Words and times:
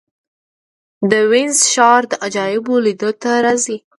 د 1.11 1.13
وینز 1.31 1.59
ښار 1.73 2.01
د 2.11 2.13
عجایبو 2.25 2.75
لیدو 2.85 3.09
ته 3.21 3.31
راځي. 3.45 3.77